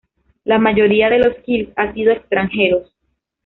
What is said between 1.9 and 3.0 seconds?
sido extranjeros.